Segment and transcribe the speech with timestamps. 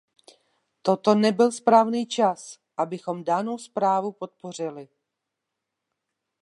[0.81, 4.89] Toto nebyl správný čas, abychom danou zprávu podpořili.